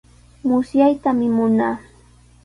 [0.47, 1.75] Musyaytami munaa.